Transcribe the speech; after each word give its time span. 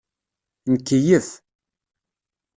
Nkeyyef. 0.73 1.27